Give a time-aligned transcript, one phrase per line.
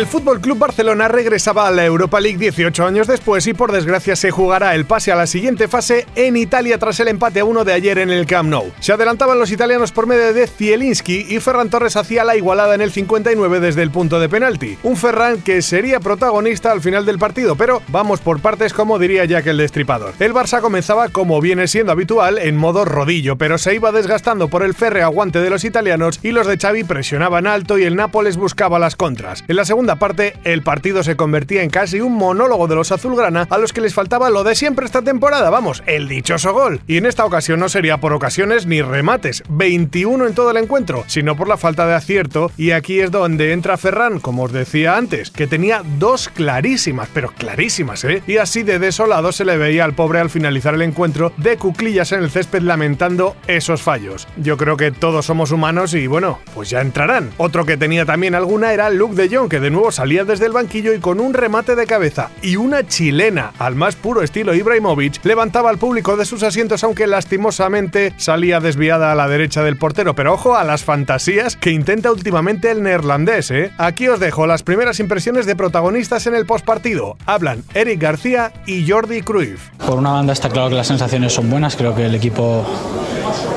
[0.00, 4.16] El Fútbol Club Barcelona regresaba a la Europa League 18 años después y por desgracia
[4.16, 7.66] se jugará el pase a la siguiente fase en Italia tras el empate a uno
[7.66, 8.72] de ayer en el Camp Nou.
[8.80, 12.80] Se adelantaban los italianos por medio de Zielinski y Ferran Torres hacía la igualada en
[12.80, 14.78] el 59 desde el punto de penalti.
[14.84, 19.26] Un Ferran que sería protagonista al final del partido, pero vamos por partes como diría
[19.26, 20.14] Jack el Destripador.
[20.18, 24.62] El Barça comenzaba como viene siendo habitual en modo rodillo, pero se iba desgastando por
[24.62, 28.38] el férreo aguante de los italianos y los de Xavi presionaban alto y el Nápoles
[28.38, 29.44] buscaba las contras.
[29.46, 33.46] En la segunda parte, el partido se convertía en casi un monólogo de los azulgrana
[33.50, 36.80] a los que les faltaba lo de siempre esta temporada, vamos, el dichoso gol.
[36.86, 41.04] Y en esta ocasión no sería por ocasiones ni remates, 21 en todo el encuentro,
[41.06, 42.50] sino por la falta de acierto.
[42.56, 47.30] Y aquí es donde entra Ferran, como os decía antes, que tenía dos clarísimas, pero
[47.30, 48.22] clarísimas, ¿eh?
[48.26, 52.12] Y así de desolado se le veía al pobre al finalizar el encuentro de cuclillas
[52.12, 54.28] en el césped lamentando esos fallos.
[54.36, 57.30] Yo creo que todos somos humanos y bueno, pues ya entrarán.
[57.36, 60.52] Otro que tenía también alguna era Luke de Jong, que de nuevo salía desde el
[60.52, 65.24] banquillo y con un remate de cabeza y una chilena al más puro estilo Ibrahimovic
[65.24, 70.14] levantaba al público de sus asientos aunque lastimosamente salía desviada a la derecha del portero.
[70.14, 73.72] Pero ojo a las fantasías que intenta últimamente el neerlandés, ¿eh?
[73.78, 77.16] Aquí os dejo las primeras impresiones de protagonistas en el postpartido.
[77.26, 79.70] Hablan Eric García y Jordi Cruyff.
[79.86, 82.66] Por una banda está claro que las sensaciones son buenas, creo que el equipo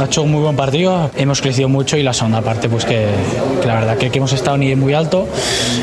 [0.00, 3.08] ha hecho un muy buen partido, hemos crecido mucho y la segunda parte pues que,
[3.66, 5.26] la verdad que, hemos estado ni muy alto,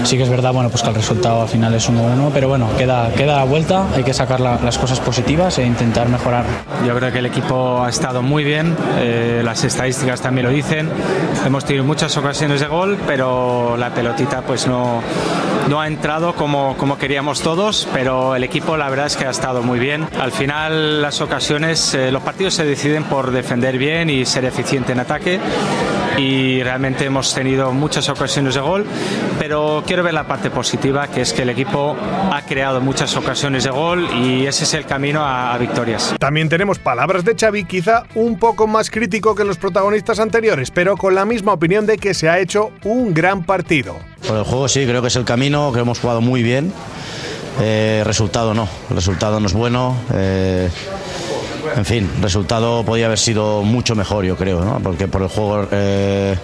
[0.03, 2.67] sí que es verdad bueno pues que el resultado al final es 1-1, pero bueno,
[2.77, 6.45] queda, queda la vuelta, hay que sacar las cosas positivas e intentar mejorar.
[6.85, 10.89] Yo creo que el equipo ha estado muy bien, eh, las estadísticas también lo dicen,
[11.45, 15.01] hemos tenido muchas ocasiones de gol, pero la pelotita pues no,
[15.69, 19.29] no ha entrado como, como queríamos todos, pero el equipo la verdad es que ha
[19.29, 20.07] estado muy bien.
[20.19, 24.91] Al final las ocasiones, eh, los partidos se deciden por defender bien, y ser eficiente
[24.91, 25.39] en ataque
[26.17, 28.85] y realmente hemos tenido muchas ocasiones de gol,
[29.39, 31.95] pero quiero ver la parte positiva, que es que el equipo
[32.31, 36.15] ha creado muchas ocasiones de gol y ese es el camino a, victorias.
[36.19, 40.97] También tenemos palabras de Xavi, quizá un poco más crítico que los protagonistas anteriores, pero
[40.97, 43.97] con la misma opinión de que se ha hecho un gran partido.
[44.27, 46.73] Por el juego sí, creo que es el camino, que hemos jugado muy bien.
[47.59, 49.95] Eh, resultado no, el resultado no es bueno.
[50.13, 50.69] Eh,
[51.75, 54.79] en fin, resultado podía haber sido mucho mejor, yo creo, ¿no?
[54.81, 56.35] porque por el juego eh,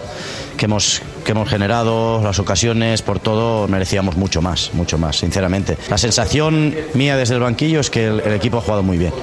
[0.57, 5.78] que hemos, que hemos generado, las ocasiones, por todo, merecíamos mucho más, mucho más, sinceramente.
[5.90, 9.13] La sensación mía desde el banquillo es que el, equipo ha jugado muy bien.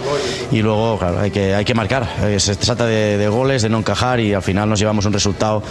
[0.51, 2.09] Y luego, claro, hay que, hay que marcar.
[2.23, 5.63] Eh, se trata de, goles, de no encajar y al final nos llevamos un resultado,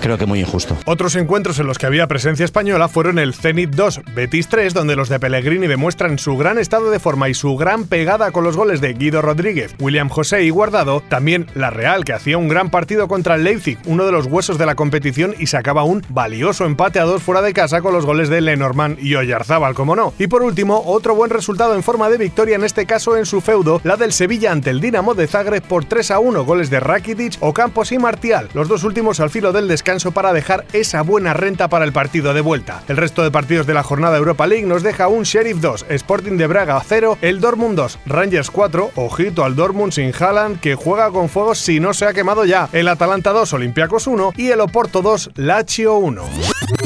[0.00, 0.76] creo que muy injusto.
[0.84, 4.96] Otros encuentros en los que había presencia española fueron el Zenit 2, Betis 3, donde
[4.96, 8.56] los de Pellegrini demuestran su gran estado de forma y su gran pegada con los
[8.56, 11.02] goles de Guido Rodríguez, William José y Guardado.
[11.08, 14.58] También la Real, que hacía un gran partido contra el Leipzig, uno de los huesos
[14.58, 18.06] de la competición y sacaba un valioso empate a dos fuera de casa con los
[18.06, 20.14] goles de Lenormand y Oyarzábal, como no.
[20.18, 23.40] Y por último, otro buen resultado en forma de victoria, en este caso en su
[23.42, 26.80] feudo, la del Sevilla ante el Dinamo de Zagreb por 3 a 1, goles de
[26.80, 31.34] Rakitic, Ocampos y Martial, los dos últimos al filo del descanso para dejar esa buena
[31.34, 32.82] renta para el partido de vuelta.
[32.88, 36.38] El resto de partidos de la jornada Europa League nos deja un Sheriff 2, Sporting
[36.38, 41.10] de Braga 0, el Dortmund 2, Rangers 4, ojito al Dortmund sin Haaland que juega
[41.10, 44.60] con fuego si no se ha quemado ya, el Atalanta 2, Olympiacos 1 y el
[44.60, 46.81] Oporto 2, Lazio 1.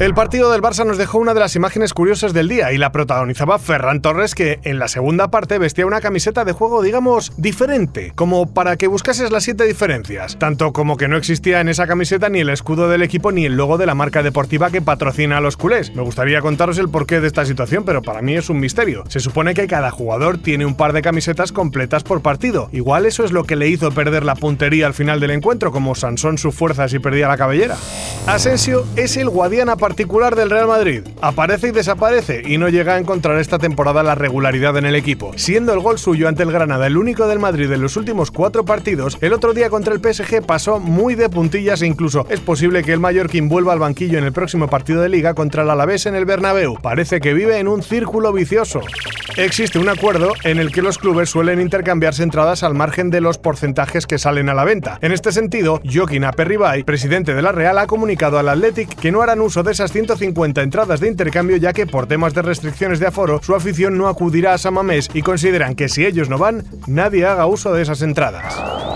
[0.00, 2.90] El partido del Barça nos dejó una de las imágenes curiosas del día y la
[2.90, 8.14] protagonizaba Ferran Torres que en la segunda parte vestía una camiseta de juego digamos diferente,
[8.14, 12.30] como para que buscases las siete diferencias, tanto como que no existía en esa camiseta
[12.30, 15.42] ni el escudo del equipo ni el logo de la marca deportiva que patrocina a
[15.42, 15.94] los culés.
[15.94, 19.04] Me gustaría contaros el porqué de esta situación, pero para mí es un misterio.
[19.08, 22.70] Se supone que cada jugador tiene un par de camisetas completas por partido.
[22.72, 25.94] Igual eso es lo que le hizo perder la puntería al final del encuentro, como
[25.94, 27.76] Sansón su fuerza si perdía la cabellera.
[28.26, 31.02] Asensio es el guadiana particular del Real Madrid.
[31.20, 35.32] Aparece y desaparece y no llega a encontrar esta temporada la regularidad en el equipo.
[35.34, 38.64] Siendo el gol suyo ante el Granada el único del Madrid en los últimos cuatro
[38.64, 42.84] partidos, el otro día contra el PSG pasó muy de puntillas e incluso es posible
[42.84, 46.06] que el Mallorquín vuelva al banquillo en el próximo partido de liga contra el Alavés
[46.06, 46.76] en el Bernabéu.
[46.80, 48.82] Parece que vive en un círculo vicioso.
[49.40, 53.38] Existe un acuerdo en el que los clubes suelen intercambiarse entradas al margen de los
[53.38, 54.98] porcentajes que salen a la venta.
[55.00, 59.22] En este sentido, Joaquín Aperribay, presidente de la Real, ha comunicado al Athletic que no
[59.22, 63.06] harán uso de escasas 150 entradas de intercambio ya que por temas de restricciones de
[63.06, 67.24] aforo su afición no acudirá a Samamés y consideran que si ellos no van, nadie
[67.24, 68.54] haga uso de esas entradas.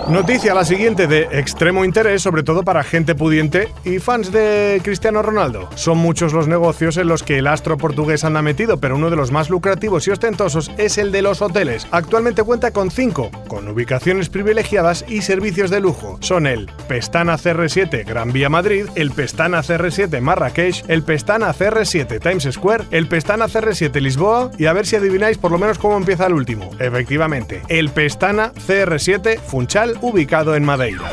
[0.08, 5.22] Noticia la siguiente de extremo interés, sobre todo para gente pudiente y fans de Cristiano
[5.22, 5.70] Ronaldo.
[5.76, 9.16] Son muchos los negocios en los que el astro portugués anda metido, pero uno de
[9.16, 10.10] los más lucrativos y
[10.78, 11.86] es el de los hoteles.
[11.92, 16.18] Actualmente cuenta con cinco, con ubicaciones privilegiadas y servicios de lujo.
[16.20, 22.48] Son el Pestana CR7 Gran Vía Madrid, el Pestana CR7 Marrakech, el Pestana CR7 Times
[22.52, 26.26] Square, el Pestana CR7 Lisboa y a ver si adivináis por lo menos cómo empieza
[26.26, 26.68] el último.
[26.80, 31.12] Efectivamente, el Pestana CR7 Funchal ubicado en Madeira.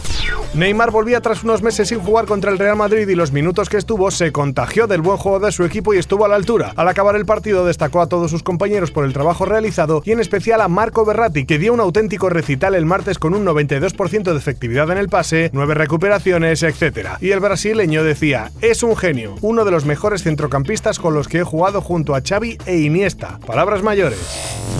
[0.53, 3.77] Neymar volvía tras unos meses sin jugar contra el Real Madrid y los minutos que
[3.77, 6.73] estuvo se contagió del buen juego de su equipo y estuvo a la altura.
[6.75, 10.19] Al acabar el partido destacó a todos sus compañeros por el trabajo realizado y en
[10.19, 14.37] especial a Marco Berratti que dio un auténtico recital el martes con un 92% de
[14.37, 17.09] efectividad en el pase, nueve recuperaciones, etc.
[17.19, 21.39] Y el brasileño decía, es un genio, uno de los mejores centrocampistas con los que
[21.39, 23.39] he jugado junto a Xavi e Iniesta.
[23.45, 24.19] Palabras mayores.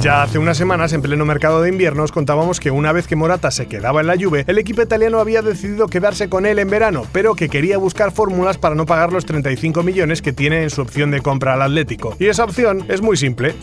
[0.02, 3.16] Ya hace unas semanas, en pleno mercado de invierno, os contábamos que una vez que
[3.16, 6.72] Morata se quedaba en la Juve, el equipo italiano había decidido quedarse con él en
[6.72, 10.72] verano, pero que quería buscar fórmulas para no pagar los 35 millones que tiene en
[10.72, 12.16] su opción de compra al Atlético.
[12.18, 13.54] Y esa opción es muy simple,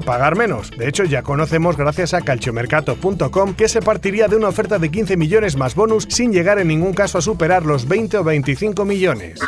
[0.00, 0.70] pagar menos.
[0.70, 5.16] De hecho, ya conocemos gracias a calciomercato.com que se partiría de una oferta de 15
[5.16, 9.40] millones más bonus sin llegar en ningún caso a superar los 20 o 25 millones.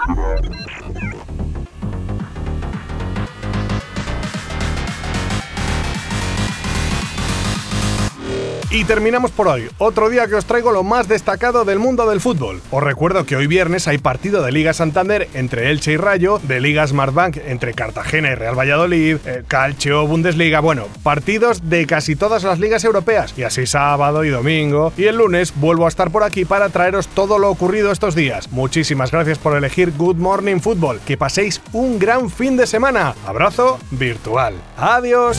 [8.75, 9.69] Y terminamos por hoy.
[9.79, 12.61] Otro día que os traigo lo más destacado del mundo del fútbol.
[12.73, 16.61] Os recuerdo que hoy viernes hay partido de Liga Santander entre Elche y Rayo, de
[16.61, 22.43] Liga Smartbank entre Cartagena y Real Valladolid, eh, Calcio, Bundesliga, bueno, partidos de casi todas
[22.43, 23.33] las ligas europeas.
[23.37, 24.93] Y así sábado y domingo.
[24.97, 28.51] Y el lunes vuelvo a estar por aquí para traeros todo lo ocurrido estos días.
[28.51, 30.99] Muchísimas gracias por elegir Good Morning Football.
[31.07, 33.15] Que paséis un gran fin de semana.
[33.25, 34.55] Abrazo virtual.
[34.77, 35.39] Adiós.